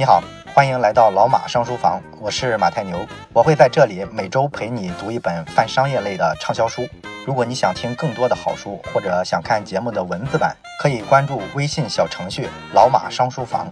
[0.00, 0.22] 你好，
[0.54, 6.86] 欢迎来到老马商书房，我是马太牛，我会在这里每周陪你读一本泛商业类的畅销书。
[7.26, 13.66] 如果你想听更多的好书，或者想看节目的文字版，可以关注微信小程序“老马商书房”。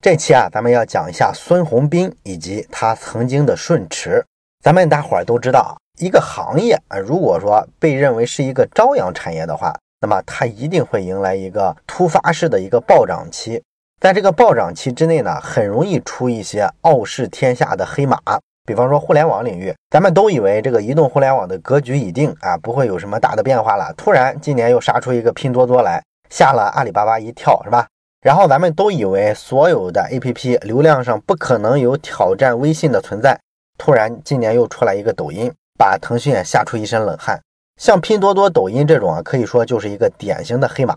[0.00, 4.24] 这期啊，咱们要讲一下孙宏斌以及他曾经的顺驰。
[4.62, 13.62] 咱们大伙儿都知道，一个行业啊，如果说被认为是一个朝阳产业的话，那么它一定会迎来一个突发式的一个暴涨期。
[14.02, 18.18] 在这个暴涨期之内呢，很容易出一些傲视天下的黑马。
[18.66, 23.94] 比方说互联网领域，咱们都以为这个移动互联网的格局已定啊，不会有什么大的变化了。
[23.96, 27.86] 突然今年又杀出一个拼多多来，吓了阿里巴巴一跳，是吧？
[28.22, 33.38] 然后咱们都以为所有的 APP 流量上不可能有挑战微信的存在，
[33.78, 35.48] 突然今年又出来一个抖音，
[35.78, 37.40] 把腾讯吓出一身冷汗。
[37.80, 40.96] 像拼多多、抖音这种啊，可以说就是一个典型的黑马。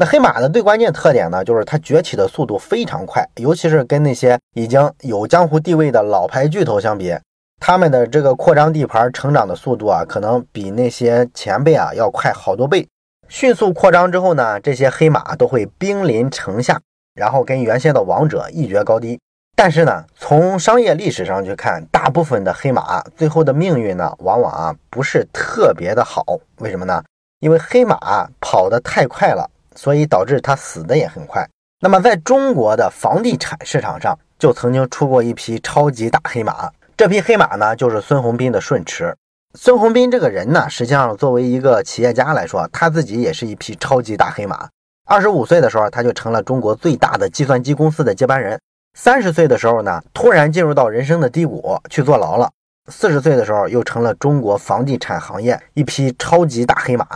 [0.00, 7.12] 那黑马的最关键特点呢，就是它崛起的速度非常快，尤其是跟那些已经有江湖地位的老牌巨头相比，
[7.60, 12.86] 他们的这个扩张地盘、成长的速度啊，可能比那些前辈啊要快好多倍。
[13.26, 16.80] 迅速扩张之后呢，这些黑马都会兵临城下，
[17.16, 19.18] 然后跟原先的王者一决高低。
[19.56, 26.24] 但是呢，从商业历史上去看，大部分的黑马最后的命运呢，往往啊不是特别的好。
[26.60, 27.02] 为什么呢？
[27.40, 27.98] 因为黑马
[28.40, 29.50] 跑得太快了。
[29.78, 31.48] 所以导致他死的也很快。
[31.80, 36.68] 那么，在中国的房地产市场上，就曾经出过一匹超级大黑马。
[36.96, 39.16] 这匹黑马呢，就是孙宏斌的顺驰。
[39.54, 44.68] 孙宏斌这个人呢，实际上作为一个企业家来说，他自己也是一匹超级大黑马。
[45.06, 48.60] 二十五岁的时候，他就成了中国最大的计算机公司的接班人。
[48.98, 52.50] 三十岁的时候呢，突然进入到人生的低谷，去坐牢了。
[52.90, 57.06] 四十岁的时候，又成了中国房地产行业一匹超级大黑马。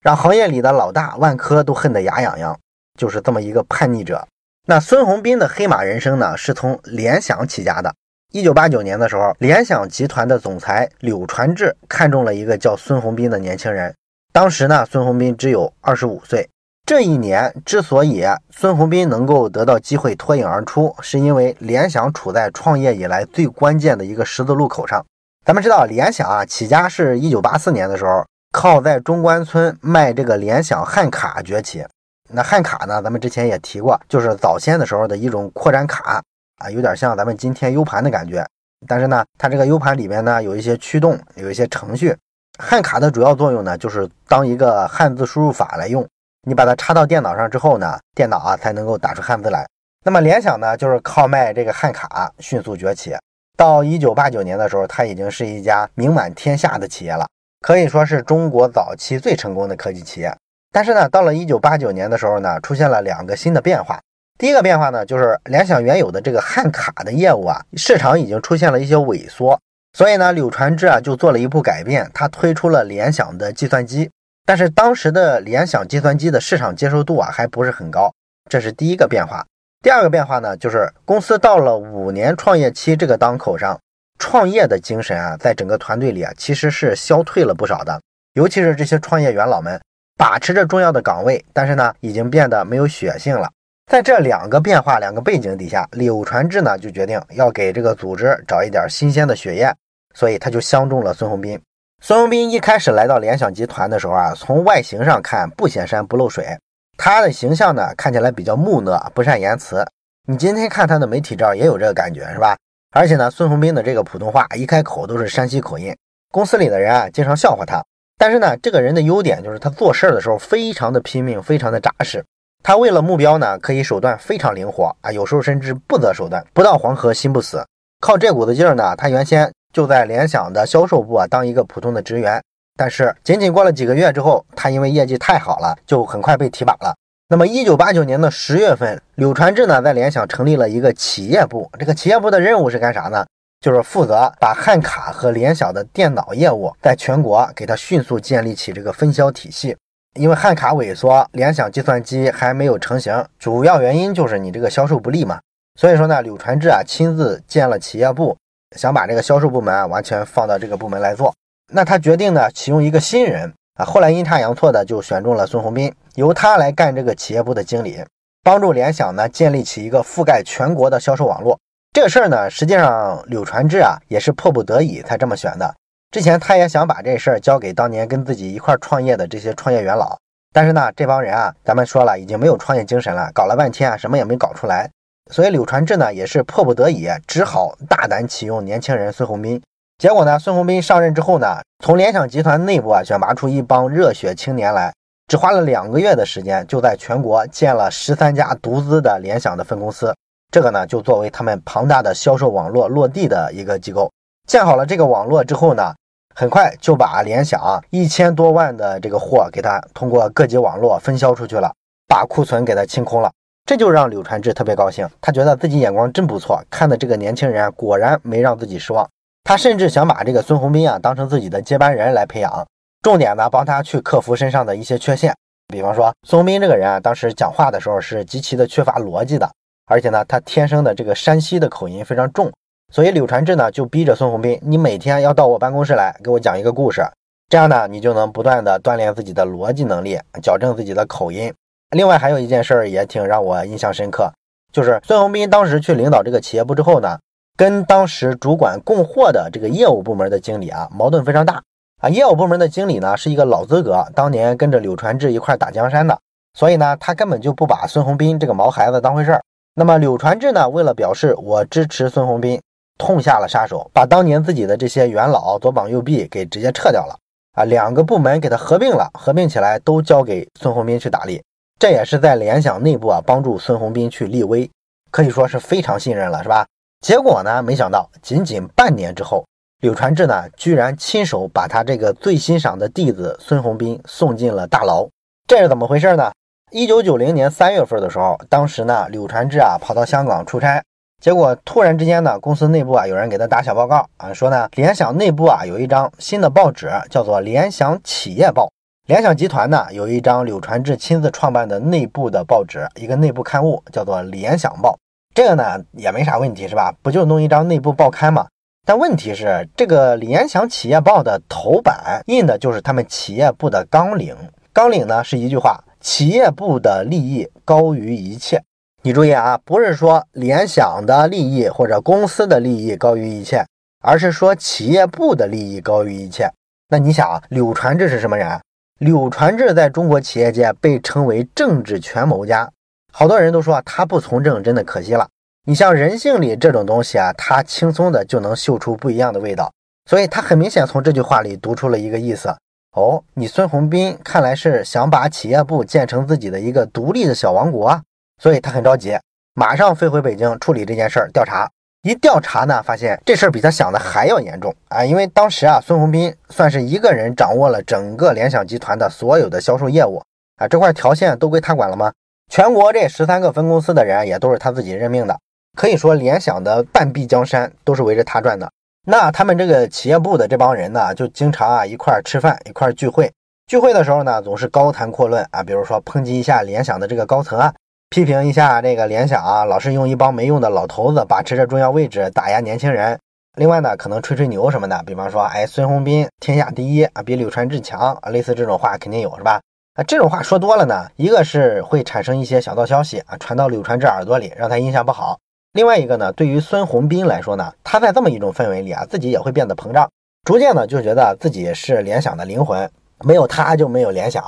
[0.00, 2.58] 让行业里的老大万科都恨得牙痒痒，
[2.98, 4.26] 就是这么一个叛逆者。
[4.66, 7.92] 那孙宏斌的黑马人生呢，是从联想起家的。
[8.32, 13.92] 一九八九年的时候，联想集团的总裁柳传志看中了一个叫孙宏斌的年轻人。
[14.32, 16.48] 当时呢，孙宏斌只有二十五岁。
[16.86, 25.04] 这一年之所以孙宏斌能够得到机会脱颖而出，是因为联想处在创业以来最关键的一个十字路口上。
[25.44, 28.24] 咱们知道，联想啊起家是一九八四年的时候。
[28.50, 31.84] 靠在中关村卖这个联想汉卡崛起。
[32.30, 33.00] 那汉卡呢？
[33.02, 36.22] 咱们之前也提过，就是早先的时候的一种扩展卡
[36.58, 38.46] 啊，有点像咱们今天 U 盘的感觉。
[38.86, 42.16] 但是呢，它这个 U 盘里面呢有一些驱动，有一些程序。
[42.58, 46.06] 汉卡的主要作用呢，就是当一个汉字输入法来用。
[46.46, 49.66] 你把它插到电脑上之后呢，电脑啊才能够打出汉字来。
[50.04, 53.14] 那么联想呢，就是靠卖这个汉卡迅速崛起。
[53.56, 57.26] 到一九八九年的时候，它已经是一家名满天下的企业了。
[57.60, 60.32] 可以说是中国早期最成功的科技企业，
[60.72, 64.00] 但是呢，到了一九八九年的时候呢，出现了两个新的变化。
[64.38, 69.60] 第一个变化呢，就是联想原有的这个汉卡的业务啊，市场已经出现了一些萎缩，
[69.92, 74.08] 所以呢，柳传志啊就做了一步改变，他推出了联想的计算机。
[74.46, 78.14] 但是当时的联想计算机的市场接受度啊还不是很高，
[78.48, 79.44] 这是第一个变化。
[79.82, 83.78] 第二个变化呢，就是公司到了五年创业期这个当口上。
[84.18, 88.00] 创业的精神啊，在整个团队里啊，其实是消退了不少的。
[88.34, 89.80] 尤其是这些创业元老们，
[90.16, 93.50] 把持着重要的岗位，但是呢，已经变得没有血性了。
[93.90, 99.74] 在这两个变化、两个背景底下，柳传志呢就决定要给这个组织找一点新鲜的血液，
[100.14, 101.58] 所以他就相中了孙宏斌。
[102.02, 106.56] 孙宏斌一开始来到联想集团的时候啊，从外形上看不显山不漏水，
[106.98, 109.84] 他的形象呢看起来比较木讷，不善言辞。
[110.26, 112.56] 你今天看他的媒体照也有这个感觉，是吧？
[112.90, 115.94] 而且呢，孙宏斌的这个普通话一开口都是山西口音，
[116.30, 117.84] 公司里的人啊经常笑话他。
[118.16, 122.24] 但是呢，这个人的优点就是他做事儿的时候非常的拼命，非常的扎实。
[122.62, 126.44] 他为了目标呢，可以手段非常灵活啊，有时候甚至不择手段。
[126.52, 127.64] 不到黄河心不死，
[128.00, 132.42] 靠这股子劲儿呢，他原先就在联想的销售部啊当一个普通的职员。
[132.76, 136.96] 但是仅仅过了几个月之后，他因为业绩太好了，就很快被提拔了。
[137.30, 141.70] 那么，一九八九年的十月份，柳传志呢在联想成立了一个企业部。
[141.78, 143.22] 这个企业部的任务是干啥呢？
[143.60, 149.76] 就是负责把汉卡和联想的电脑业务在全国给它迅速建立起这个分销体系。
[150.18, 155.38] 因为汉卡萎缩，联想计算机还没有成型，主要原因就是你这个销售不利嘛。
[155.78, 158.34] 所以说呢，柳传志啊亲自建了企业部，
[158.74, 161.34] 想把这个销售部门啊完全放到这个部门来做。
[161.74, 163.52] 那他决定呢启用一个新人。
[163.74, 168.04] 啊，后来阴差阳错的就选中了孙宏斌，由他来干这个企业部的经理，
[168.42, 171.56] 帮助联想呢建立起一个覆盖全国的销售网络。
[171.92, 175.72] 这个事儿呢，实际上柳传志啊也是迫不得已才这么选的。
[176.10, 180.18] 之前他也想把这事儿交给当年跟自己一块创业的这些创业元老，
[180.52, 184.90] 但是呢，这帮人啊，咱们说了已经没有创业精神了，搞了半天啊什么也没搞出来。
[185.30, 189.62] 所以柳传志呢也是迫不得已，只好大胆启用年轻人孙宏斌。
[189.98, 194.92] 结果呢，孙宏斌上任之后呢，从联想集团内部啊选拔出一帮热血青年来，
[195.28, 200.14] 只花了两个月的时间，就在全国建了十三家独资的联想的分公司。
[200.50, 204.10] 这个呢，就作为他们庞大的销售网络落地的一个机构。
[204.48, 205.94] 建好了这个网络之后呢，
[206.34, 211.70] 很快就把联想一千多万的这个货给他通过各级网络分销出去了，
[212.06, 213.30] 把库存给他清空了。
[213.66, 219.06] 这就让柳传志特别高兴，他觉得自己眼光真不错，看的这个年轻人果然没让自己失望。
[219.44, 222.66] 他甚至想把这个孙宏斌啊当成自己的接班人来培养，
[223.02, 225.34] 重点呢帮他去克服身上的一些缺陷。
[225.68, 229.48] 比方说，孙宏斌这个人啊，当时讲话的时候是极其的缺乏逻辑的。
[229.90, 232.52] 而且呢，他天生的这个山西的口音非常重，
[232.92, 237.02] 所以柳传志呢就逼着孙宏斌，你每天要到我办公室来给我讲一个故事，
[237.48, 241.50] 这样呢，你就能不断的锻炼自己的逻辑能力，矫正自己的口音。
[241.92, 244.30] 另外还有一件事儿也挺让我印象深刻，
[244.74, 247.18] 就是孙宏斌当时去领导这个企业部之后呢，
[247.56, 251.62] 跟当时主管供货的这个业务部门的经理啊矛盾非常大
[251.98, 252.08] 啊。
[252.08, 256.18] 业务部门的经理呢是一个老资格，当年跟着柳传志一块打江山的，
[256.54, 259.42] 所以呢，他根本就不把孙宏斌这个毛孩子当回事儿。
[259.74, 262.60] 那么柳传志呢，为了表示我支持孙宏斌，
[262.98, 267.16] 痛下了杀手，把当年自己的这些元老左膀右臂给直接撤掉了
[267.54, 271.40] 啊，两个部门给他合并了，合并起来都交给孙宏斌去打理，
[271.78, 274.68] 这也是在联想内部啊帮助孙宏斌去立威，
[275.12, 276.66] 可以说是非常信任了，是吧？
[277.00, 279.46] 结果呢，没想到仅仅半年之后，
[279.80, 285.08] 柳传志呢居然亲手把他这个最欣赏的弟子孙宏斌送进了大牢，
[285.46, 286.32] 这是怎么回事呢？
[286.72, 290.82] 一九九零年三月份的时候，当时呢，柳传志啊跑到香港出差，
[291.22, 298.64] 结果突然之间呢，公司内部啊有人给他打小报告啊，说呢，联想内部啊有一张新的报纸叫做《联想企业报》，
[299.06, 304.90] 联想集团呢有一张柳传志亲自创办的内部的报纸，一个内部刊物叫做《联想报》，
[305.32, 306.92] 这个呢也没啥问题是吧？
[307.00, 308.44] 不就弄一张内部报刊吗？
[308.88, 314.34] 但问题是，这个联想企业报的头版印的就是他们企业部的纲领，
[314.72, 315.84] 纲领呢是一句话。
[316.00, 318.62] 企业部的利益高于一切，
[319.02, 323.62] 你注意啊，不是说联想的利益或者公司的利益高于一切，
[324.00, 326.50] 而是说企业部的利益高于一切。
[326.88, 328.58] 那你想啊，柳传志是什么人？
[329.00, 332.66] 柳传志在中国企业界被称为政治权谋家，
[333.12, 335.28] 好多人都说他不从政真的可惜了。
[335.64, 339.72] 你像人性里这种东西啊，他轻松的就能嗅出不一样的味道，
[340.06, 342.48] 所以他很明显从这句话里读出了一个意思。
[342.96, 348.00] 哦，你孙宏斌看来是想把企业部建成自己的一个独立的小王国，
[348.40, 349.18] 所以他很着急，
[349.54, 351.70] 马上飞回北京处理这件事儿，调查。
[352.02, 355.04] 一调查呢，发现这事儿比他想的还要严重啊！
[355.04, 360.22] 因为当时啊，孙宏斌算是一个人掌握了整个联想集团的所有的销售业务
[360.56, 362.12] 啊，这块条线都归他管了吗？
[362.50, 365.36] 全国这十三个分公司的人也都是他自己任命的，
[365.78, 368.68] 可以说联想的半壁江山都是围着他转的。
[369.06, 373.30] 那他们这个企业部的这帮人呢，就经常啊一块儿吃饭，一块儿聚会。
[373.68, 377.72] 聚会的时候呢，总是高谈阔论啊，比如说抨击一下联想的这个高层啊，
[378.10, 383.16] 批评一下这个联想啊，老是用一帮没用的老头子把持着重要位置，打压年轻人。
[383.56, 389.60] 另外呢，可能吹吹牛什么的，比方说，哎，孙宏斌天下第一啊，比柳传志强啊，类似这种话肯定有，是吧？
[389.94, 395.38] 啊，这种话说多了呢，一个是会产生一些小道消息啊，传到柳传志耳朵里，让他印象不好。
[395.72, 400.10] 另外一个呢，对于孙宏斌来说呢，他在这么一种氛围里啊，自己也会变得膨胀，
[400.44, 402.90] 逐渐呢就觉得自己是联想的灵魂，
[403.24, 404.42] 没有他就没有联想。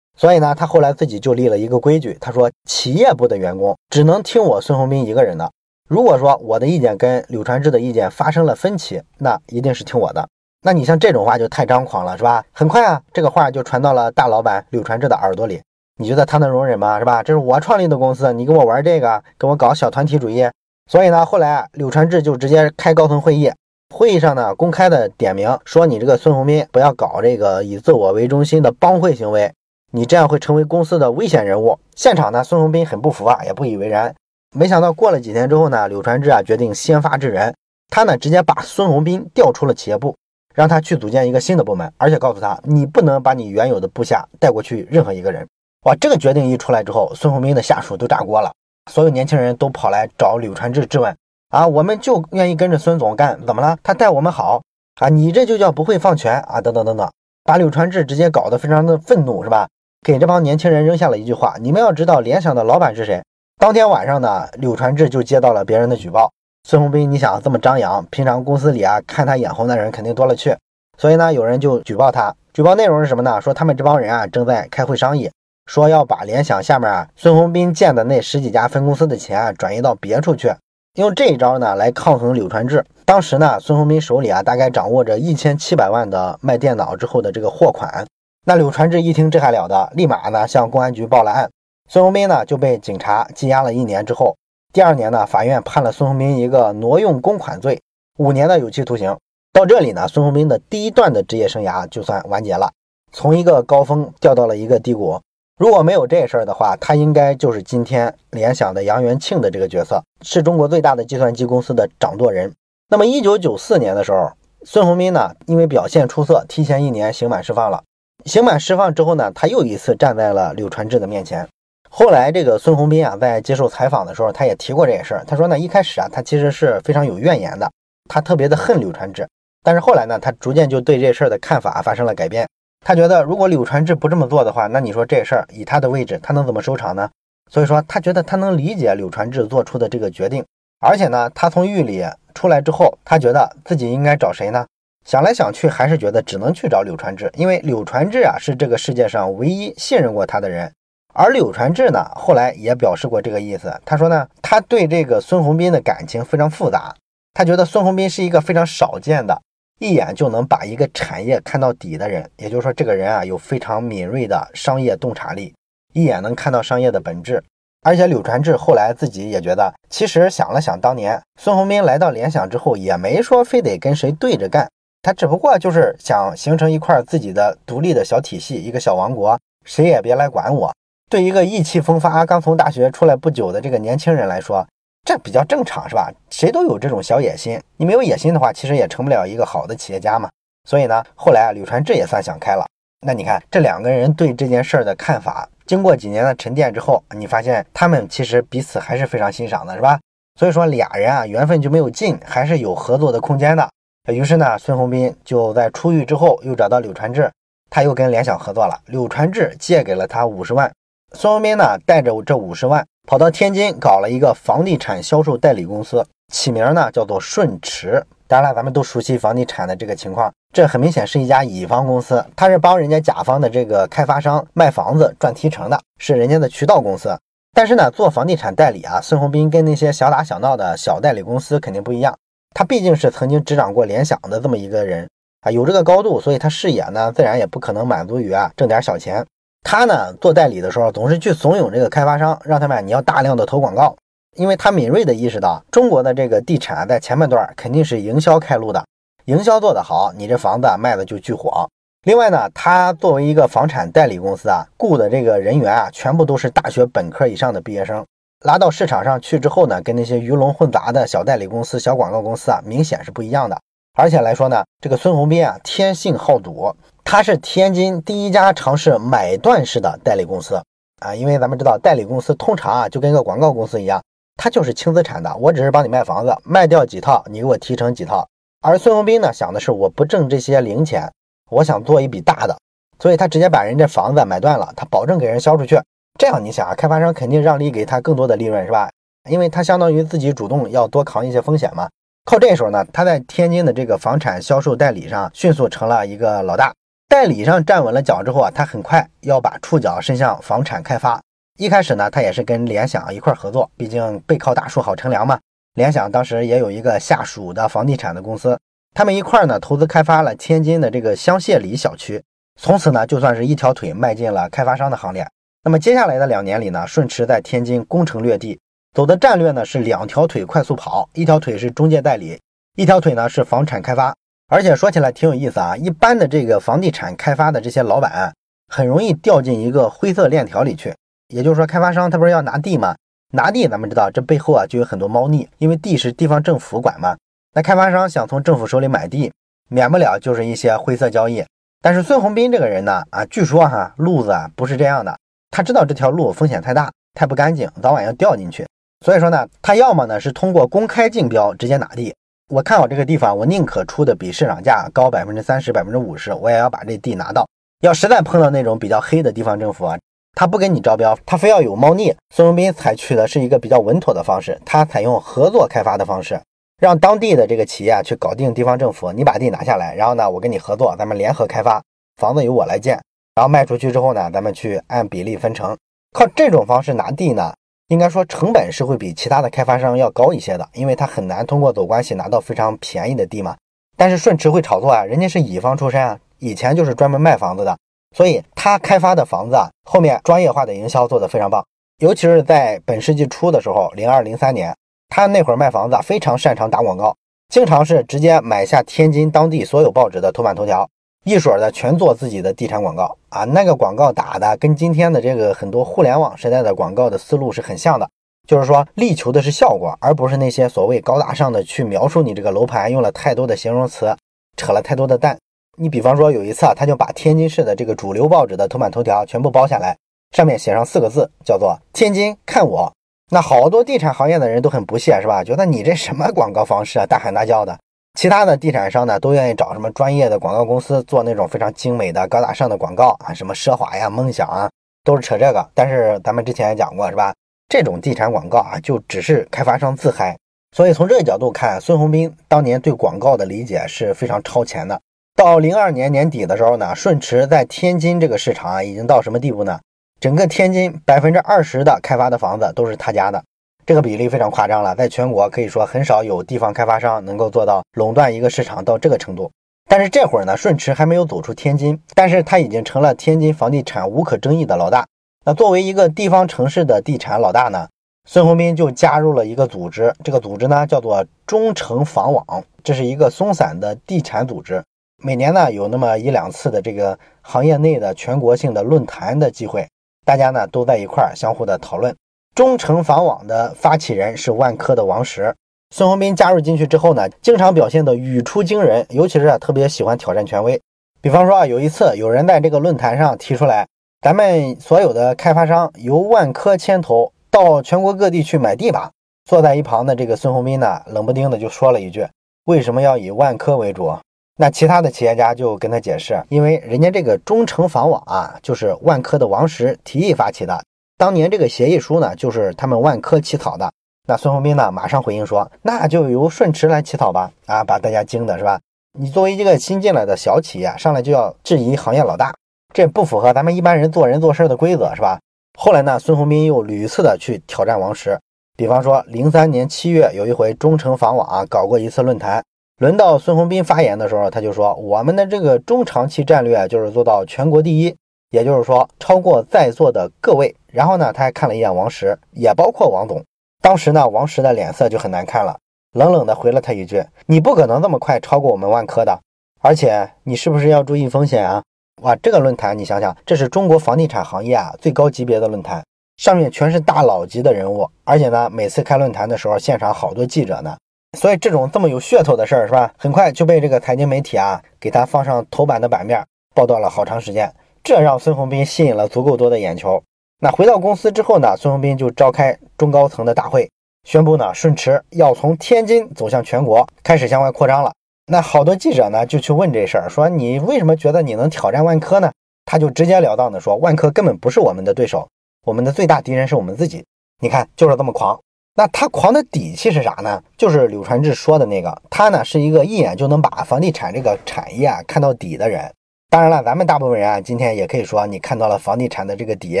[0.16, 5.48] 所以呢，他后来自己就立了一个规矩，他说企业部的员工只能听我孙宏斌一个人的。
[5.88, 10.26] 如果说我的意见跟柳传志的意见发生了分歧，那一定是听我的。
[10.62, 12.44] 那你像这种话就太张狂了，是吧？
[12.50, 15.62] 很快啊，这个话就传到了大老板柳传志的耳朵里。
[16.00, 16.98] 你觉得他能容忍吗？
[16.98, 17.22] 是吧？
[17.22, 20.48] 这是我创立的公司，你跟我玩这个，跟我搞小团体主义。
[20.88, 23.52] 所以呢，后来啊，柳传志就直接开高层会议，
[23.94, 29.52] 会议上呢，公开的点名说：“你这个孙宏斌不要搞这个以自我为中心的帮会行为，
[29.92, 34.14] 你这样会成为公司的危险人物。”现场呢，孙宏斌很不服啊，也不以为然。
[34.56, 37.54] 没想到过了几天之后呢，柳传志啊决定先发制人，
[37.90, 40.16] 他呢直接把孙宏斌调出了企业部，
[40.54, 45.46] 让他去组建一个新的部门，而且告诉他，你不能把你原有的部下带过去任何一个人。
[45.84, 48.50] 哇，这个决定一出来之后，孙宏斌的下属都炸锅了。
[48.88, 51.16] 所有年轻人都跑来找柳传志质问
[51.50, 53.76] 啊，我们就愿意跟着孙总干，怎么了？
[53.82, 54.62] 他待我们好
[55.00, 57.10] 啊，你这就叫不会放权啊，等等等等，
[57.44, 59.68] 把柳传志直接搞得非常的愤怒，是吧？
[60.04, 63.22] 给这帮年轻人扔下了一句话：你们要知道联想的老板是谁。
[63.58, 66.30] 当天晚上呢，柳传志就接到了别人的举报，
[66.64, 70.56] 孙宏斌，你想这么张扬，平常公司里啊看他眼红的人肯定多了去，
[70.96, 73.40] 所以呢，有人就举报他，举报内容是什么呢？
[73.40, 75.30] 说他们这帮人啊正在开会商议。
[75.68, 80.50] 说要把联想下面啊孙宏斌建的那十几家分公司的钱啊转移到别处去，
[80.94, 82.82] 用这一招呢来抗衡柳传志。
[83.04, 88.06] 当时呢，孙宏斌手里啊大概掌握着一千七百万的卖电脑之后的这个货款。
[88.46, 91.50] 那柳传志一听这还了得，立马呢向公安局报了案。
[91.86, 94.34] 孙宏斌呢就被警察羁押了一年之后，
[94.72, 97.78] 第二年呢法院判了孙宏斌一个挪用公款罪，
[98.16, 99.14] 五年的有期徒刑。
[99.52, 102.72] 到这里呢，孙宏斌的第一段的职业生涯就算完结了，
[103.12, 105.20] 从一个高峰掉到了一个低谷。
[105.58, 112.54] 如果没有这事儿的话，他应该就是今天联想的杨元庆的这个角色，是中国最大的计算机公司的掌舵人。
[112.88, 114.30] 那么，一九九四年的时候，
[114.64, 117.82] 孙宏斌呢，因为表现出色，提前一年刑满释放了。
[118.24, 121.44] 刑满释放之后呢，他又一次站在了柳传志的面前。
[121.90, 125.24] 后来，这个孙宏斌啊，在接受采访的时候，他也提过这件事儿。
[125.26, 127.68] 他说呢，一开始啊，他其实是非常有怨言的，
[128.08, 129.26] 他特别的恨柳传志。
[129.64, 132.46] 但是后来呢，他逐渐就对这事儿的看法发生了改变。
[132.84, 137.08] 他觉得，如果柳传志不这么做的话，那你说这事儿以他的位置，他能怎么收场呢？
[137.50, 140.44] 所以说，他觉得他能理解柳传志做出的这个决定。
[140.80, 142.04] 而且呢，他从狱里
[142.34, 144.64] 出来之后，他觉得自己应该找谁呢？
[145.04, 150.70] 想来想去，还是觉得只能去找柳传志，因为柳传志啊是这个世界上唯一信任过他的人。
[151.14, 153.74] 而柳传志呢，后来也表示过这个意思。
[153.84, 156.94] 他说呢，他对这个孙宏斌的感情非常复杂。
[157.34, 159.40] 他觉得孙宏斌是一个非常少见的，
[159.78, 162.28] 一眼就能把一个产业看到底的人。
[162.36, 165.54] 也就是说，这个人啊有非常敏锐的商业洞察力，
[165.92, 167.42] 一眼能看到商业的本质。
[167.82, 174.68] 而且柳传志后来自己也觉得，其实想了想，当年孙宏斌来到联想之后，也没说非得跟谁对着干，
[175.00, 180.72] 他只不过就是想形成一块自己的独立的小体系，一个小王国，谁也别来管我。
[181.08, 184.66] 对一个意气风发、刚从大学出来不久的这个年轻人来说，
[185.08, 186.12] 这比较正常，是吧？
[186.28, 187.58] 谁都有这种小野心。
[187.78, 190.28] 你没有野心的话，其实也成不了一个好的企业家嘛。
[190.68, 192.66] 所以呢，后来啊，柳传志也算想开了。
[193.06, 199.98] 那你看，这两个人对这件事儿的看法，经过几年的沉淀之后，你发现他们其实彼此还是非常欣赏的，是吧？
[200.38, 203.66] 所以说俩人啊，缘分就没有尽，还是有合作的空间的。
[204.12, 207.32] 于是呢，孙宏斌就在出狱之后又找到柳传志，
[207.70, 208.78] 他又跟联想合作了。
[208.84, 210.70] 柳传志借给了他五十万，
[211.14, 212.86] 孙宏斌呢带着这五十万。
[213.06, 218.04] 跑到天津搞了一个房地产销售代理公司，起名呢叫做顺驰。
[218.26, 227.18] 当然了，咱们都熟悉房地产的这个情况，这很明显是一家乙方公司，他是帮人家甲方的这个开发商卖房子赚提成的，是人家的渠道公司。
[227.54, 232.14] 但是呢，做房地产代理啊，孙宏斌跟那些小打小闹的小代理公司肯定不一样，
[232.54, 235.08] 他毕竟是曾经执掌过联想的这么一个人
[235.40, 239.24] 啊，有这个高度，所以他视野呢自然也不可能满足于啊挣点小钱。
[239.62, 243.94] 他呢做代理的时候，总是去怂恿这个开发商，让他们你要大量的投广告，
[244.36, 248.84] 因为他敏锐的意识到，中国的这个地产在前半段肯定是营销开路的，
[249.26, 251.68] 营销做得好，你这房子卖的就巨火。
[252.04, 258.06] 另外呢，他作为一个房产代理公司啊，雇的这个人员啊，全部都是大学本科以上的毕业生，
[258.44, 263.58] 拉到市场上去之后呢，跟那些鱼龙混杂的小代理公司、小广告公司啊，明显是不一样的。
[263.96, 266.72] 而且来说呢，这个孙宏斌啊，天性好赌。
[267.10, 270.62] 他是天津第一家尝试买断式的代理公司
[271.00, 273.98] 啊，因为咱们知道代理公司通常啊就跟个广告公司一样，
[274.36, 278.28] 它就是轻资产的，我只是帮你卖房子，卖掉几套你给我提成几套。
[278.60, 281.10] 而孙宏斌呢想的是我不挣这些零钱，
[281.50, 282.54] 我想做一笔大的，
[282.98, 285.80] 所以他直接把人家房子买断了，他保证给人销出去。
[286.18, 288.90] 这样你想啊，开发商肯定让利给他更多的利润是吧？
[289.30, 291.88] 因为他相当于自己主动要多扛一些风险嘛。
[292.26, 296.74] 靠这时候呢，他在天津的这个房产销售代理上迅速成了一个老大。
[297.08, 301.18] 代理上站稳了脚之后啊，他很快要把触角伸向房产开发。
[301.58, 305.38] 一开始呢，他也是跟联想一块合作，毕竟背靠大树好乘凉嘛。
[305.74, 308.60] 联想当时也有一个下属的房地产的公司，
[308.94, 312.22] 他们一块呢投资开发了天津的这个香榭里小区，
[312.60, 315.26] 从此呢就算是一条腿迈进了开发商的行列。
[315.64, 318.60] 那么接下来的两年里呢，顺驰在天津攻城略地，
[318.94, 322.38] 走的战略呢是两条腿快速跑，一条腿是中介代理，
[322.76, 324.14] 一条腿呢是房产开发。
[324.50, 328.32] 而且说起来挺有意思啊，一般的这个房地产开发的这些老板，
[328.68, 330.94] 很容易掉进一个灰色链条里去。
[331.28, 332.96] 也就是说，开发商他不是要拿地吗？
[333.34, 337.14] 拿地，咱们知道这背后啊就有很多猫腻，因为地是地方政府管嘛。
[337.52, 339.30] 那开发商想从政府手里买地，
[339.68, 341.44] 免不了就是一些灰色交易。
[341.82, 345.14] 但是孙宏斌这个人呢，啊，据说哈路子啊不是这样的，
[345.50, 348.66] 他知道这条路风险太大，太不干净，早晚要掉进去。
[349.04, 352.14] 所以说呢，他要么呢是通过公开竞标直接拿地。
[352.48, 357.46] 我看好这个地方，我宁可出的比市场价高百分之三十、百分之五十，我也要把这地拿到。
[357.82, 359.98] 要实在碰到那种比较黑的地方政府啊，
[360.32, 362.10] 他不跟你招标，他非要有猫腻。
[362.34, 366.40] 孙宏斌采取的是一个比较稳妥的方式，他采用合作开发的方式，
[366.80, 371.82] 让当地的这个企业去搞定地方政府，你把地拿下来，然后呢，我跟你合作，咱们联合开发
[372.16, 372.98] 房子由我来建。
[373.34, 375.76] 然后卖出去之后呢，咱们去按比例分成。
[376.16, 377.52] 靠这种方式拿地呢，
[377.88, 383.56] 应该说成本是会比其他的开发商要高一些的，因为他很难通过走关系拿到非常便宜的地嘛。
[383.96, 387.76] 但是顺驰会炒作啊，人家是乙方出身啊，以前就是专门卖房子的，
[388.14, 391.64] 所以他开发的房子啊，后面专业化的营销做得非常棒。
[391.98, 394.76] 尤其是在本世纪初的时候，零二零三年，
[395.08, 397.16] 他那会儿卖房子非常擅长打广告，
[397.48, 400.88] 经常是直接买下天津当地所有报纸的头版头条。
[401.24, 408.08] 一水儿的全做自己的地产广告啊，那个广告打的跟今天的这个很多互联网时代的广告的思路是很像的，
[408.46, 414.16] 就是说力求的是效果，而不是那些所谓高大上的去描述你这个楼盘用了太多的形容词，
[414.56, 415.36] 扯了太多的蛋。
[415.76, 419.96] 你比方说有一次啊，他就把天津市的这个主流报纸的头版头条全部包下来，
[420.34, 422.92] 上面写上四个字，叫做“天津看我”。
[423.30, 425.44] 那好多地产行业的人都很不屑，是吧？
[425.44, 427.78] 觉得你这什么广告方式啊，大喊大叫的。
[428.18, 434.68] 其他的地产商呢，都愿意找什么专业的广告公司做那种非常精美的、高大上的广告啊，什么奢华呀、梦想啊，
[435.04, 435.64] 都是扯这个。
[435.72, 437.32] 但是咱们之前也讲过，是吧？
[437.68, 440.36] 这种地产广告啊，就只是开发商自嗨。
[440.76, 445.00] 所以从这个角度看，孙宏斌当年对广告的理解是非常超前的。
[445.36, 449.78] 到零二年年底的时候呢，顺驰在天津这个市场啊，已经到什么地步呢？
[450.18, 453.40] 整个天津百分之二十的开发的房子都是他家的。
[453.88, 459.50] 这个比例非常夸张了，在全国可以说很少有地方开发商能够做到垄断一个市场到这个程度。
[459.88, 465.06] 但是这会儿呢，顺驰还没有走出天津，但是他已经成了天津房地产无可争议的老大。
[465.46, 467.88] 那作为一个地方城市的地产老大呢，
[468.28, 472.44] 孙宏斌就加入了一个组织，这个组织呢叫做中城房网，
[472.84, 474.84] 这是一个松散的地产组织，
[475.24, 479.88] 每年呢有那么一两次的这个行业内的全国性的论坛的机会，
[480.26, 482.14] 大家呢都在一块儿相互的讨论。
[482.58, 485.54] 中城房网的发起人是万科的王石，
[485.94, 490.80] 孙宏斌加入进去之后呢，经常表现的语出惊人，尤其是啊特别喜欢挑战权威。
[491.20, 493.86] 比方说啊，有一次有人在这个论坛上提出来，
[494.22, 499.12] 咱们所有的开发商由万科牵头到全国各地去买地吧。
[499.48, 502.26] 坐在一旁的这个孙宏斌呢，冷不丁的就说了一句
[502.66, 504.12] ：“为什么要以万科为主？”
[504.58, 510.82] 那其他的企业家就跟他解释，因为人家这个中城房网啊，就是万科的王石提议发起的。
[511.18, 513.92] 当年这个协议书呢，就是他们万科起草的。
[514.28, 518.78] 那孙宏斌呢，马上回应说：“那就由顺驰来起草吧。”啊，把大家惊的是吧？
[519.18, 522.54] 你作为一个新进来的小企业，上来就要质疑行业老大，
[522.94, 525.40] 这不符合咱们一般人做人做事的规则，是吧？
[525.76, 528.38] 后来呢，孙宏斌又屡次的去挑战王石。
[528.76, 532.62] 比方说，零三年七月有一回中城房网啊搞过一次论坛，
[533.00, 538.14] 轮到孙宏斌发言的时候，他就说：“我们的这个中长期战略就是做到全国第一。”
[538.50, 540.74] 也就是说，超过在座的各位。
[540.92, 543.44] 然后呢，他还看了一眼王石，也包括王总。
[543.82, 545.78] 当时呢，王石的脸色就很难看了，
[546.14, 549.38] 冷冷的回了他一句：“你不可能这么快超过我们万科的，
[549.80, 551.82] 而且你是不是要注意风险啊？”
[552.22, 556.02] 哇，这个论坛你想想，这是中国房地产行业啊最高级别的论坛，
[556.36, 560.96] 上面全是大佬级的人物，而且呢，每次开论坛的时候，现场好多记者呢。
[561.38, 563.12] 所以这种这么有噱头的事儿，是吧？
[563.18, 566.42] 很快就被这个财经媒体啊给他放上头版的版面，
[566.74, 567.72] 报道了好长时间。
[568.08, 570.22] 这让孙宏斌吸引了足够多的眼球。
[570.60, 573.86] 那回到公司之后呢，孙宏斌就召开中高层的大会，
[574.24, 578.10] 宣布呢，顺驰要从天津走向全国，开始向外扩张了。
[578.46, 582.50] 那好多记者呢就去问这事儿，说你为什么觉得你能挑战万科呢？
[582.86, 585.46] 他就直截了当的说，万科根本不是我们的对手，
[585.84, 587.22] 我们的最大敌人是我们自己。
[587.60, 588.58] 你看，就是这么狂。
[588.94, 590.62] 那他狂的底气是啥呢？
[590.78, 596.10] 就是柳传志说的那个，他呢是一个一眼就能把房地产这个产业啊看到底的人。
[596.50, 600.00] 当然了，咱们大部分人啊，今天也可以说你看到了房地产的这个底，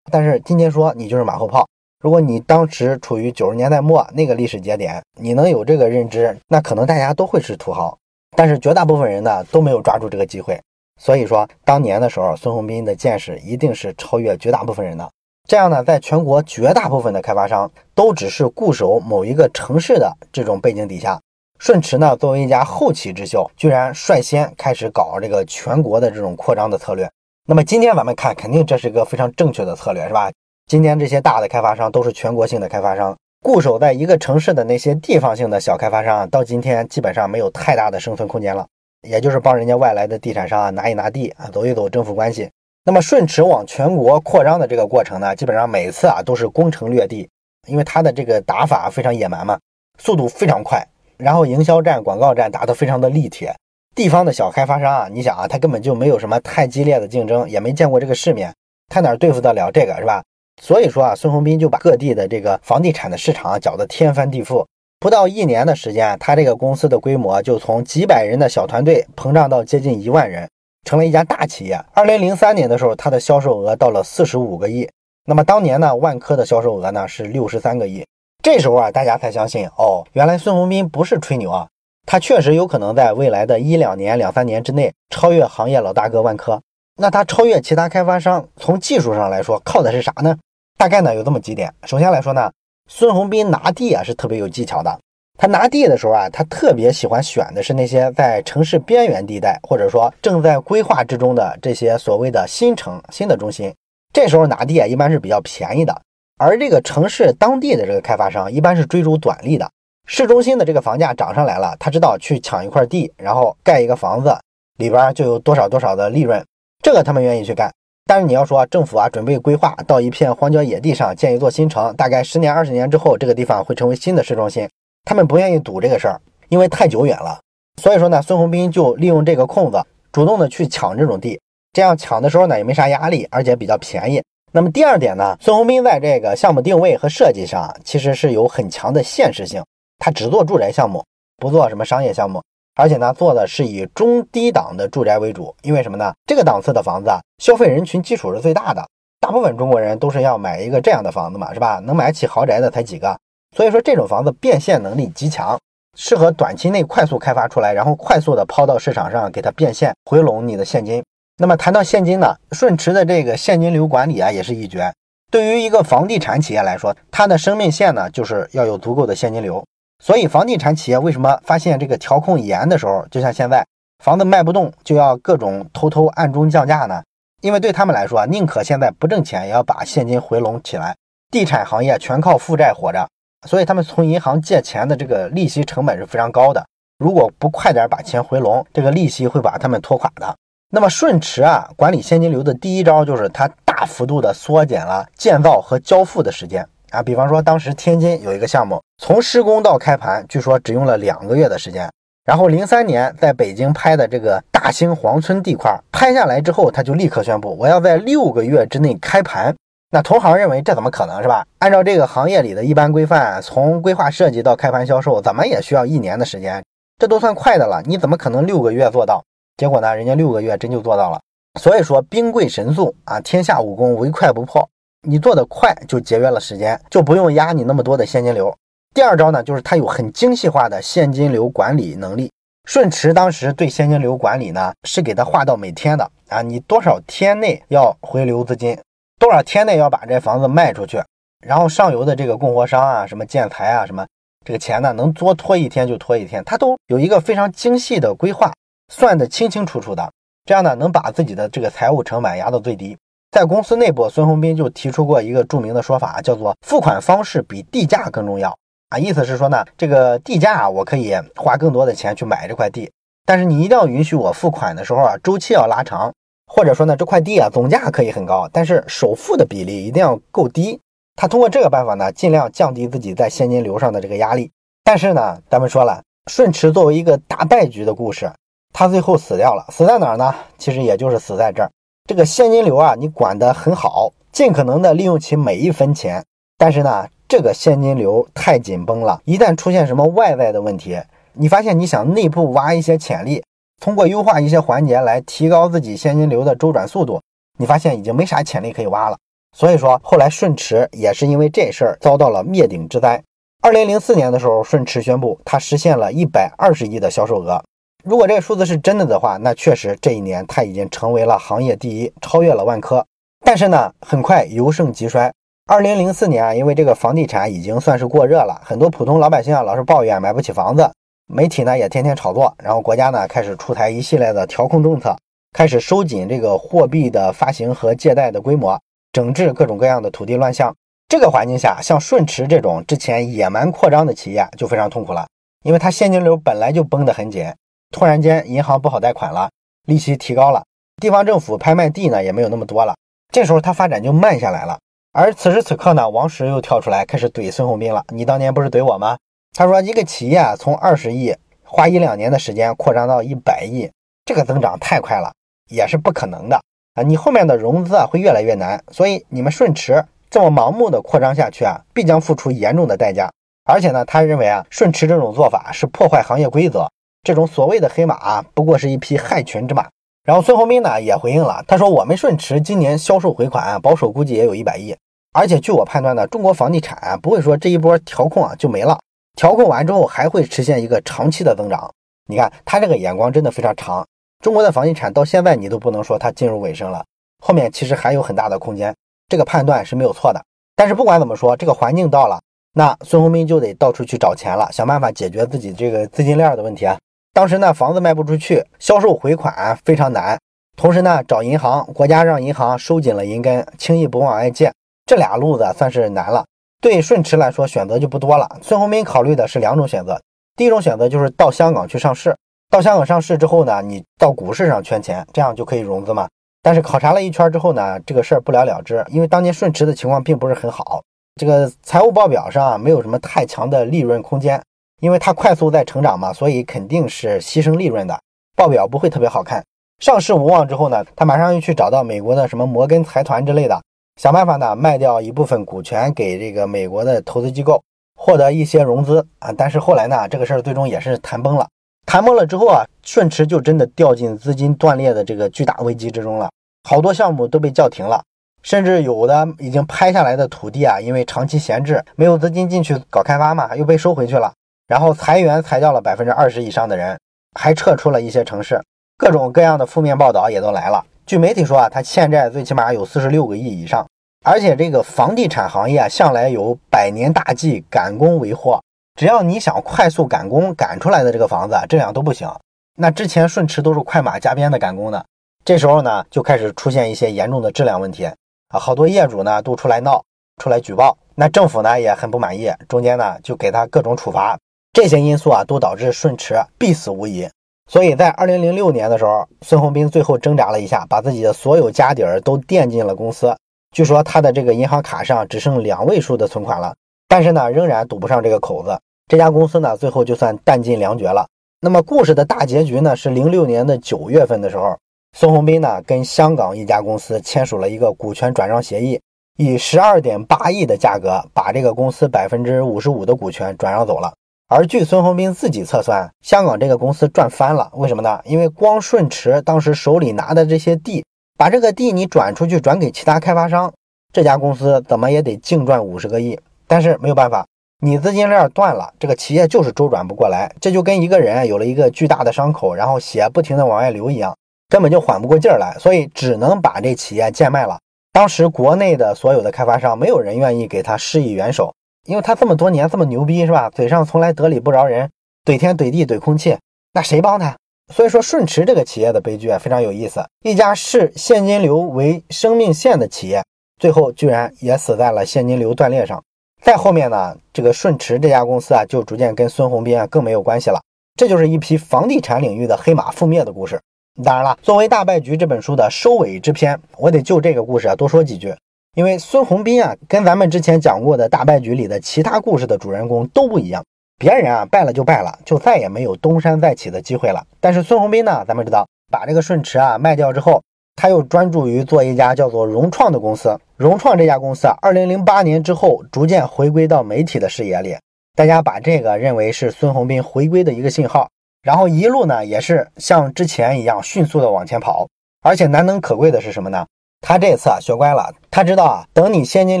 [0.08, 1.66] 但是今天说你就是马后炮。
[2.00, 7.98] 如果你当时处于九十年代末那个历史节点，你能有这个认知，那可能大家都会是土豪。
[8.36, 10.60] 但是绝大部分人呢都没有抓住这个机会，
[11.00, 15.10] 所以说当年的时候，孙宏斌的见识一定是超越绝大部分人的。
[15.48, 21.20] 这样呢，在全国绝大部分的开发商都只是固守某一个城市的这种背景底下。
[21.58, 27.10] 顺驰呢，作为一家后起之秀，居然率先开始搞这个全国的这种扩张的策略。
[27.46, 30.30] 那么今天咱们看，肯定这是一个非常正确的策略，是吧？
[30.66, 38.66] 今天这些大的开发商都是全国性的开发商，固守在一个城市的那些地方性的小开发商，到今天基本上没有太大的生存空间了。
[39.02, 42.50] 也就是帮人家外来的地产商啊拿一拿地啊，走一走政府关系。
[42.84, 47.28] 那么顺驰往全国扩张的这个过程呢，基本上每次啊都是攻城略地，
[47.66, 49.58] 因为它的这个打法非常野蛮嘛，
[49.98, 50.84] 速度非常快。
[51.18, 53.48] 然后营销战、广告战打得非常的立体，
[53.94, 58.52] 地方的小开发商啊，你想啊，他根本就没有什么太激烈的竞争，也没见过这个世面，
[58.88, 60.22] 他哪对付得了这个是吧？
[60.62, 64.64] 所以说啊，孙宏斌就把各地的这个房地产的市场搅得天翻地覆，
[64.98, 70.48] 不到一年的时间，他这个公司的规模就从几百人的小团队膨胀到接近一万人，
[70.84, 71.78] 成了一家大企业。
[71.92, 74.88] 二零零三年的时候，他的销售额到了四十五个亿。
[75.26, 78.04] 那么当年呢，万科的销售额呢是六十三个亿。
[78.46, 81.66] 这时候啊，大家才相信哦，原来孙宏斌不是吹牛啊，
[82.06, 86.62] 他确实有可能在未来的一两年、两三年之内超越行业老大哥万科。
[86.96, 90.38] 那他超越其他开发商，从技术上来说，靠的是啥呢？
[90.78, 91.74] 大概呢有这么几点。
[91.86, 92.48] 首先来说呢，
[92.88, 94.96] 孙宏斌拿地啊是特别有技巧的。
[95.36, 103.74] 他拿地的时候啊，他特别喜欢选的是那些在城市边缘地带，或者说正在规划之中的这些所谓的新城、新的中心。
[104.12, 106.00] 这时候拿地啊，一般是比较便宜的。
[106.38, 109.70] 而这个城市当地的这个开发商，一般是追逐短利的。
[110.04, 114.36] 市中心的这个房价涨上来了，他知道去抢一块地，然后盖一个房子，
[114.78, 116.44] 里边就有多少多少的利润，
[116.82, 117.72] 这个他们愿意去干。
[118.04, 124.68] 但是你要说政府啊，准备规划到一片荒郊野地上建一座新城，大概十年、二十年之后，这个地方会成为新的市中心。
[125.04, 126.20] 他们不愿意赌这个事儿，
[126.50, 127.40] 因为太久远了。
[127.82, 131.40] 所以说呢，孙宏斌就利用这个空子，主动的去抢这种地。
[131.72, 134.22] 这样抢的时候呢，也没啥压力，而且比较便宜。
[134.52, 139.62] 那么第二点呢，孙宏斌在这个项目定位和设计上，其实是有很强的现实性。
[139.98, 141.04] 他只做住宅项目，
[141.36, 142.42] 不做什么商业项目，
[142.74, 145.54] 而且呢，做的是以中低档的住宅为主。
[145.62, 146.14] 因为什么呢？
[146.26, 148.82] 这个档次的房子，消费人群基础是最大的，
[149.20, 151.78] 大部分中国人都是要买一个这样的房子嘛，是吧？
[151.84, 153.14] 能买起豪宅的才几个。
[153.54, 155.58] 所以说这种房子变现能力极强，
[155.98, 161.04] 适合短期内快速开发出来，然后快速的抛到市场上给它变现回笼你的现金。
[161.38, 164.90] 那么谈到现金呢，顺驰的这个现金流管理啊也是一绝。
[165.30, 169.62] 对于一个房地产企业来说，它的生命线呢就是要有足够的现金流。
[170.02, 173.66] 所以房地产企业为什么发现这个调控严的时候，就像现在
[174.02, 177.02] 房子卖不动就要各种偷偷暗中降价呢？
[177.42, 180.94] 因为对他们来说，宁可现在不挣钱，也要把现金回笼起来。
[181.30, 183.06] 地产行业全靠负债活着。
[183.46, 186.64] 所以他们从银行借钱的这个利息成本是非常高的，
[186.98, 190.34] 如果不快点把钱回笼，这个利息会把他们拖垮的。
[190.68, 197.00] 那么顺驰啊，管理现金流的第一招就是它大幅度的缩减了建造和交付的时间啊。
[197.00, 201.88] 比方说当时天津有一个项目，从施工到开盘，据说只用了两个月的时间。
[202.24, 209.54] 然后零三年在北京拍的这个大兴黄村地块拍下来之后，他就立刻宣布我要在六个月之内开盘。
[209.92, 211.46] 那同行认为这怎么可能是吧？
[211.60, 216.60] 按照这个行业里的一般规范，从规划设计到开盘销售，怎么也需要一年的时间，
[216.98, 217.80] 这都算快的了。
[217.86, 219.22] 你怎么可能六个月做到？
[219.56, 221.20] 结果呢，人家六个月真就做到了。
[221.60, 224.68] 所以说兵贵神速啊，天下武功唯快不破。
[225.08, 228.54] 你做的快就节约了时间，就不用压你那么多的现金流。
[228.94, 232.30] 第二招呢，就是它有很精细化的现金流管理能力。
[232.64, 238.76] 顺驰当时对现金流管理呢，是给它划到每天的啊，你多少天内要回流资金。
[239.18, 241.00] 多少天内要把这房子卖出去，
[241.46, 244.04] 然后上游的这个供货商啊，什么建材啊，什么
[244.44, 248.52] 这个钱呢，能多拖一天就拖一天，他都有一个非常精细的规划，
[248.88, 250.10] 算得清清楚楚的。
[250.44, 252.96] 这样呢，能把自己的这个财务成本压到最低。
[253.30, 258.56] 在公司内部，孙宏斌就提出过一个著名的说法，叫做付款方式比地价更重要
[258.90, 258.98] 啊。
[258.98, 262.90] 意思是说呢，这个地价我可以花更多的钱去买这块地，
[263.24, 266.12] 但是你一定要允许我付款的时候啊，周期要拉长。
[266.48, 270.80] 或者说呢，这块地啊，总价可以很高，但是首付的比例一定要够低。
[271.16, 274.48] 他通过这个办法呢，尽量降低自己在现金流上的这个压力。
[274.84, 278.30] 但是呢，咱们说了，顺驰作为一个大败局的故事，
[278.78, 280.34] 他最后死掉了，死在哪儿呢？
[280.58, 281.70] 其实也就是死在这儿。
[282.06, 286.22] 这个现金流啊，你管得很好，尽可能的利用其每一分钱。
[286.58, 291.00] 但是呢，这个现金流太紧绷了，一旦出现什么外在的问题，
[291.32, 293.42] 你发现你想内部挖一些潜力。
[293.80, 297.18] 通过优化一些环节来提高自己现金流的周转速度，
[297.58, 299.16] 你发现已经没啥潜力可以挖了。
[299.56, 303.22] 所以说，后来顺驰也是因为这事儿遭到了灭顶之灾。
[303.62, 307.64] 二零零四年的时候，顺驰宣布它实现了一百二十亿的销售额。
[308.08, 313.04] 如果这个数字是真的的话，那确实这一年它已经成为了行业第一，超越了万科。
[313.44, 315.32] 但是呢，很快由盛及衰。
[315.66, 320.88] 二零零四年啊，因为这个房地产已经算是过热了，很多普通老百姓啊老是抱怨买不起房子。
[321.26, 325.16] 媒体呢也天天炒作，然后国家呢开始出台一系列的调控政策，
[325.52, 330.72] 开始收紧这个货币的发行和借贷的规模，整治各种各样的土地乱象。
[331.08, 335.26] 这个环境下，像顺驰这种之前野蛮扩张的企业就非常痛苦了，
[335.64, 337.44] 因为它现金流本来就绷得很紧，
[337.90, 339.50] 突然间银行不好贷款了，
[339.86, 340.64] 利息提高了，
[341.00, 342.94] 地方政府拍卖地呢也没有那么多了，
[343.32, 344.78] 这时候它发展就慢下来了。
[345.12, 349.16] 而此时此刻呢，王石又跳出来开始怼孙宏斌了：“你当年不是怼我吗？”
[349.56, 353.90] 他说：“一个企业啊从二十亿花一两年的时间扩张到一百亿，
[354.26, 355.32] 这个增长太快了，
[355.70, 356.60] 也是不可能的
[356.94, 357.02] 啊！
[357.02, 363.30] 你后面的融资啊会越来越难，所以你们顺驰这么盲目的扩张下去啊，必将付出严重的代价。
[363.64, 366.86] 而且呢，他认为啊，顺驰这种做法是破坏行业规则，
[367.26, 369.84] 这种所谓的黑马，不过是一匹害群之马。
[370.22, 374.96] 然后孙宏斌呢也回应了，他说我们顺驰今年销售回款保守估计也有一百亿，
[375.32, 378.96] 而且据我判断呢，中国房地产不会说这一波调控啊就没了，
[379.34, 381.92] 调控完之后还会实现一个长期的增长。
[382.28, 384.06] 你看他这个眼光真的非常长，
[384.38, 387.04] 中国的房地产到现在你都不能说它进入尾声了，
[387.44, 388.94] 后面其实还有很大的空间，
[389.28, 390.40] 这个判断是没有错的。
[390.76, 392.40] 但是不管怎么说，这个环境到了，
[392.72, 396.96] 那孙宏斌就得到处去找钱了，想办法解决自己这个资金链的问题啊。
[397.36, 400.38] 当时呢，房子卖不出去，销售回款非常难，
[400.74, 404.72] 同时呢，找银行，国家让银行收紧了银根，轻易不往外借，
[405.04, 406.42] 这俩路子算是难了。
[406.80, 408.48] 对顺驰来说，选择就不多了。
[408.62, 410.18] 孙宏斌考虑的是两种选择，
[410.56, 412.34] 第一种选择就是到香港去上市，
[412.70, 416.26] 到香港上市之后呢，你到股市上圈钱，这样就可以融资嘛。
[416.62, 421.02] 但是考察了一圈之后呢，这个事儿不了了之，因为当年顺驰的情况并不是很好，
[421.38, 424.58] 这个财务报表上没有什么太强的利润空间。
[425.00, 428.18] 因为它快速在成长嘛，所以肯定是牺牲利润的，
[428.54, 429.62] 报表不会特别好看。
[429.98, 433.80] 上市无望之后呢，他马上又去找到美国的什么摩根财团之类的，
[434.20, 437.82] 想办法呢卖掉一部分股权给这个美国的投资机构，
[438.14, 439.52] 获得一些融资啊。
[439.56, 441.66] 但是后来呢，这个事儿最终也是谈崩了。
[442.06, 446.50] 谈崩了之后啊，顺驰就真的掉进资金断裂的这个巨大危机之中了，
[446.88, 448.22] 好多项目都被叫停了，
[448.62, 454.52] 甚至有的已经拍下来的土地啊，因为长期闲置，没有资金进去搞开发嘛，又被收回去了。
[454.86, 457.18] 然后裁员裁掉了百分之二十以上的人，
[457.58, 458.80] 还撤出了一些城市，
[459.18, 461.04] 各种各样的负面报道也都来了。
[461.26, 464.06] 据媒体说啊，他欠债最起码有四十六个亿以上，
[464.44, 468.80] 而且这个房地产行业啊，向来有百年大计，赶工为祸。
[469.18, 472.48] 只要你想快速赶工赶出来的这个房子，这样都不行。
[472.96, 475.26] 那之前顺驰都是快马加鞭的赶工的，
[475.64, 480.22] 这时候呢，就开始出现一些严重的质量问题啊，好多业主呢都出来闹，
[480.62, 481.16] 出来举报。
[481.34, 484.56] 那政府呢也很不满意，中间呢就给他各种处罚。
[484.96, 487.46] 这些因素啊，都导致顺驰必死无疑。
[487.86, 493.54] 所以在二零零六年的时候，孙宏斌最后挣扎了一下，把自己的所有家底儿都垫进了公司。
[493.94, 496.94] 据说他的这个银行卡上只剩两位数的存款了，
[497.28, 498.98] 但是呢，仍然堵不上这个口子。
[499.30, 501.46] 这家公司呢，最后就算弹尽粮绝了。
[501.82, 504.96] 那么故事的大结局呢，是零六年的九月份的时候，
[505.36, 509.20] 孙宏斌呢跟香港一家公司签署了一个股权转让协议，
[509.58, 514.32] 以十二点八亿的价格把这个公司百分之五十五的股权转让走了。
[514.68, 517.88] 而据孙宏斌自己测算，香港这个公司赚翻了。
[517.94, 518.40] 为什么呢？
[518.44, 521.24] 因为光顺驰当时手里拿的这些地，
[521.56, 523.92] 把这个地你转出去，转给其他开发商，
[524.32, 526.58] 这家公司怎么也得净赚五十个亿。
[526.88, 527.64] 但是没有办法，
[528.02, 530.68] 你资金链断了，这个企业就是周转不过来。
[530.80, 534.52] 这就跟一个人有了一个巨大的伤口，然后血不停的往外流一样，
[534.88, 538.00] 根本就缓不过劲儿来，所以只能把这企业贱卖了。
[538.32, 541.94] 当时国内的所有的开发商，没有人愿意给他施以援手。
[542.26, 543.88] 因为他这么多年这么牛逼是吧？
[543.90, 545.30] 嘴上从来得理不饶人，
[545.64, 546.76] 怼天怼地怼空气，
[547.12, 547.76] 那谁帮他？
[548.12, 553.64] 所以说顺驰这个企业的悲剧啊非常有意思，一家视现金流为生命线的企业，
[554.00, 556.42] 最后居然也死在了现金流断裂上。
[556.82, 561.00] 再后面呢，这个顺驰这家公司啊就逐渐跟孙宏斌啊更没有关系了。
[561.36, 564.00] 这就是一批房地产领域的黑马覆灭的故事。
[564.44, 568.74] 当然了，作为《大败局》这本书的收尾之篇，我得就这个故事啊多说几句。
[569.16, 574.04] 因为孙宏斌啊，跟咱们之前讲过的大败局里的其他故事的主人公都不一样。
[574.38, 577.64] 别人啊败了就败了，就再也没有东山再起的机会了。
[577.80, 580.82] 但是孙宏斌呢，咱们知道，把这个顺驰啊卖掉之后，
[581.16, 583.74] 他又专注于做一家叫做融创的公司。
[583.96, 588.14] 融创这家公司啊，二零零八年之后逐渐回归到媒体的视野里，
[588.54, 591.48] 大家把这个认为是孙宏斌回归的一个信号。
[591.82, 595.26] 然后一路呢也是像之前一样迅速的往前跑。
[595.62, 597.06] 而且难能可贵的是什么呢？
[597.48, 600.00] 他这次啊学乖了，他知道啊，等你现金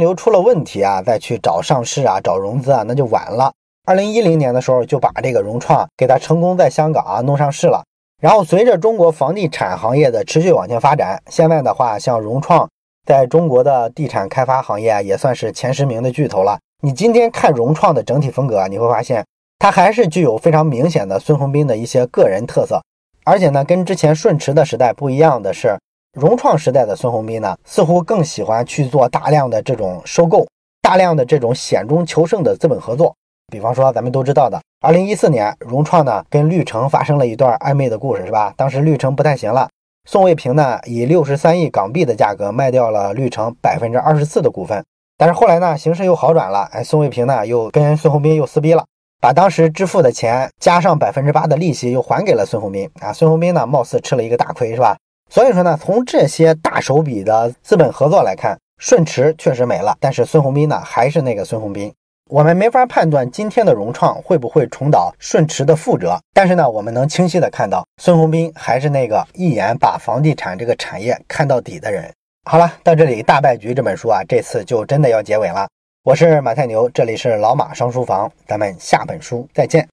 [0.00, 3.52] 流出了问题啊，再去找上市啊、找融资啊，那就晚了。
[3.86, 7.84] 二零一零年的时候就把这个融创给他成功在香港啊弄上市了。
[8.20, 12.68] 然后随着中国房地产行业的持续往前发展，现在的话，像融创
[13.06, 16.58] 在中国的地产开发行业啊也算是前十名的巨头了。
[16.82, 19.24] 你今天看融创的整体风格，你会发现
[19.60, 22.82] 它还是具有非常明显的孙宏斌的一些个人特色，
[23.24, 25.78] 而且呢，跟之前顺驰的时代不一样的是。
[26.18, 30.46] 融创时代的孙宏斌呢，似乎更喜欢去做大量的这种收购，
[30.80, 33.14] 大量的这种险中求胜的资本合作。
[33.52, 38.54] 比方说，咱们都知道的，二零一四年，融创呢跟绿城发生了一段暧昧的故事，是吧？
[38.56, 39.68] 当时绿城不太行了，
[40.08, 44.82] 宋卫平呢以六十三亿港币的价格卖掉了绿城百分之二十四的股份。
[45.18, 48.82] 但是后来呢，形势又好转了，哎，宋卫平呢又跟孙宏斌又撕逼了，
[49.20, 53.12] 把当时支付的钱加上百分之八的利息又还给了孙宏斌啊。
[53.12, 54.96] 孙宏斌呢，貌似吃了一个大亏，是吧？
[55.30, 61.92] 所以说呢，从这些大手笔的资本合作来看，顺驰确实没了，但是孙宏斌呢还是那个孙宏斌。
[62.30, 72.08] 我们没法判断今天的融创会不会重蹈顺驰的覆辙，但是呢，我们能清晰的看到孙宏斌还是那个一眼把房地产这个产业看到底的人。
[72.48, 75.66] 好了，到这里《大败局》这本书啊，这次就真的要结尾了。
[76.04, 79.84] 我是马太牛，这里是老马上书房，咱们下本书再见。